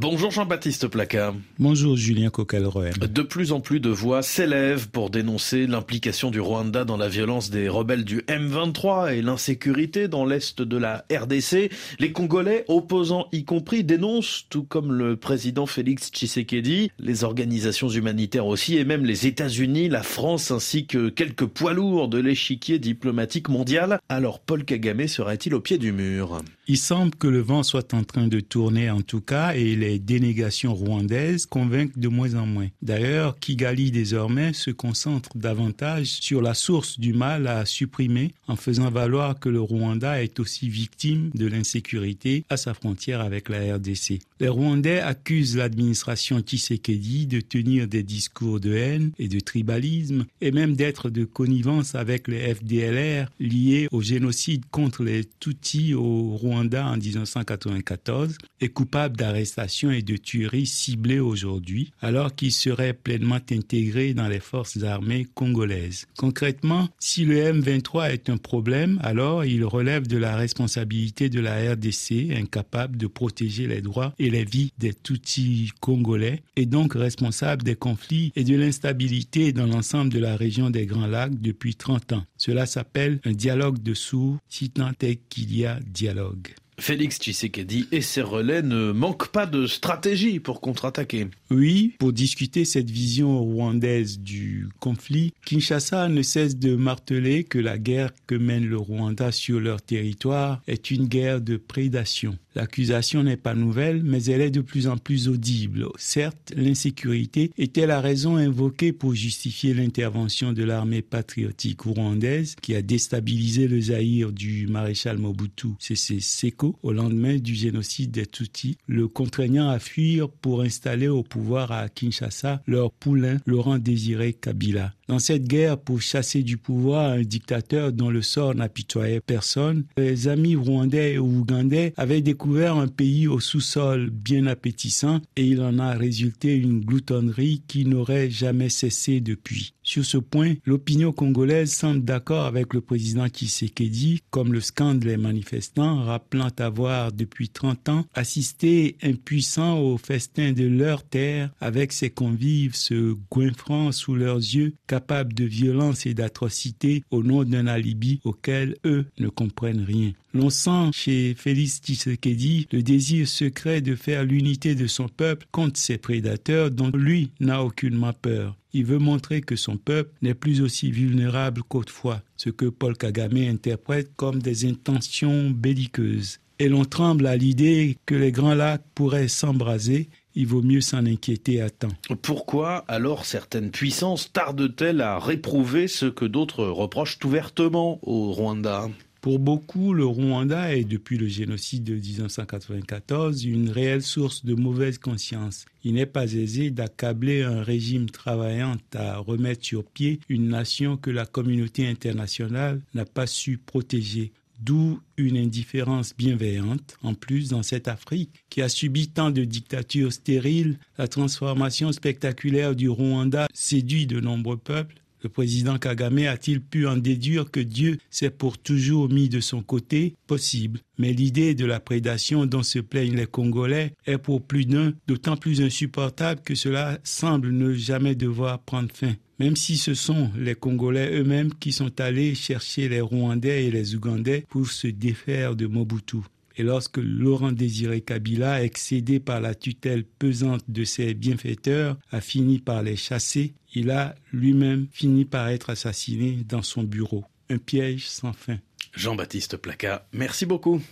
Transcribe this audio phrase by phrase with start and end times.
[0.00, 1.34] Bonjour Jean-Baptiste Placard.
[1.58, 2.90] Bonjour Julien Coquelroy.
[2.90, 7.50] De plus en plus de voix s'élèvent pour dénoncer l'implication du Rwanda dans la violence
[7.50, 11.72] des rebelles du M23 et l'insécurité dans l'est de la RDC.
[11.98, 18.46] Les Congolais, opposants y compris, dénoncent, tout comme le président Félix Tshisekedi, les organisations humanitaires
[18.46, 23.48] aussi et même les États-Unis, la France ainsi que quelques poids lourds de l'échiquier diplomatique
[23.48, 23.98] mondial.
[24.08, 26.40] Alors Paul Kagame serait-il au pied du mur?
[26.68, 29.98] Il semble que le vent soit en train de tourner en tout cas et les
[29.98, 32.68] dénégations rwandaises convainquent de moins en moins.
[32.82, 38.90] D'ailleurs, Kigali désormais se concentre davantage sur la source du mal à supprimer en faisant
[38.90, 44.20] valoir que le Rwanda est aussi victime de l'insécurité à sa frontière avec la RDC.
[44.40, 50.52] Les Rwandais accusent l'administration Tshisekedi de tenir des discours de haine et de tribalisme et
[50.52, 56.86] même d'être de connivence avec les FDLR liés au génocide contre les Tutsis au Rwanda
[56.86, 64.14] en 1994 et coupables d'arrestation et de tueries ciblées aujourd'hui, alors qu'ils seraient pleinement intégrés
[64.14, 66.06] dans les forces armées congolaises.
[66.16, 71.72] Concrètement, si le M23 est un problème, alors il relève de la responsabilité de la
[71.72, 77.62] RDC, incapable de protéger les droits et les vies des Tutsis congolais, et donc responsable
[77.62, 82.12] des conflits et de l'instabilité dans l'ensemble de la région des Grands Lacs depuis 30
[82.12, 82.24] ans.
[82.36, 86.48] Cela s'appelle un dialogue de sourds, si tant est qu'il y a dialogue.
[86.80, 91.26] Félix Tshisekedi et ses relais ne manquent pas de stratégie pour contre-attaquer.
[91.50, 97.78] Oui, pour discuter cette vision rwandaise du conflit, Kinshasa ne cesse de marteler que la
[97.78, 102.36] guerre que mène le Rwanda sur leur territoire est une guerre de prédation.
[102.54, 105.86] L'accusation n'est pas nouvelle, mais elle est de plus en plus audible.
[105.96, 112.82] Certes, l'insécurité était la raison invoquée pour justifier l'intervention de l'armée patriotique rwandaise qui a
[112.82, 119.06] déstabilisé le Zaïre du maréchal Mobutu Sese Seko au lendemain du génocide des Tutsis, le
[119.06, 121.22] contraignant à fuir pour installer au
[121.70, 124.92] à Kinshasa leur poulain Laurent Désiré Kabila.
[125.08, 130.28] Dans cette guerre pour chasser du pouvoir un dictateur dont le sort n'apitoyait personne, les
[130.28, 135.78] amis rwandais et ougandais avaient découvert un pays au sous-sol bien appétissant et il en
[135.78, 139.74] a résulté une gloutonnerie qui n'aurait jamais cessé depuis.
[139.88, 145.16] Sur ce point, l'opinion congolaise semble d'accord avec le président Tshisekedi, comme le scandent les
[145.16, 152.10] manifestants, rappelant avoir depuis 30 ans assisté impuissant au festin de leur terre avec ses
[152.10, 158.20] convives se goinfrant sous leurs yeux, capables de violence et d'atrocité au nom d'un alibi
[158.24, 160.12] auquel eux ne comprennent rien.
[160.34, 165.78] L'on sent chez Félix Tshisekedi le désir secret de faire l'unité de son peuple contre
[165.78, 168.56] ses prédateurs dont lui n'a aucunement peur.
[168.74, 173.38] Il veut montrer que son peuple n'est plus aussi vulnérable qu'autrefois, ce que Paul Kagame
[173.38, 176.40] interprète comme des intentions belliqueuses.
[176.58, 180.08] Et l'on tremble à l'idée que les grands lacs pourraient s'embraser
[180.38, 181.88] il vaut mieux s'en inquiéter à temps.
[182.22, 188.88] Pourquoi alors certaines puissances tardent-elles à réprouver ce que d'autres reprochent ouvertement au Rwanda?
[189.20, 194.98] Pour beaucoup, le Rwanda est, depuis le génocide de 1994, une réelle source de mauvaise
[194.98, 195.64] conscience.
[195.82, 201.10] Il n'est pas aisé d'accabler un régime travaillant à remettre sur pied une nation que
[201.10, 204.30] la communauté internationale n'a pas su protéger.
[204.60, 210.12] D'où une indifférence bienveillante, en plus dans cette Afrique qui a subi tant de dictatures
[210.12, 216.86] stériles, la transformation spectaculaire du Rwanda séduit de nombreux peuples le président Kagame a-t-il pu
[216.86, 220.14] en déduire que Dieu s'est pour toujours mis de son côté?
[220.26, 220.80] Possible.
[220.98, 225.36] Mais l'idée de la prédation dont se plaignent les Congolais est pour plus d'un d'autant
[225.36, 229.14] plus insupportable que cela semble ne jamais devoir prendre fin.
[229.38, 233.94] Même si ce sont les Congolais eux-mêmes qui sont allés chercher les Rwandais et les
[233.94, 236.18] Ougandais pour se défaire de Mobutu.
[236.58, 242.58] Et lorsque Laurent Désiré Kabila, excédé par la tutelle pesante de ses bienfaiteurs, a fini
[242.58, 247.24] par les chasser, il a lui-même fini par être assassiné dans son bureau.
[247.48, 248.58] Un piège sans fin.
[248.92, 250.82] Jean-Baptiste Placa, merci beaucoup.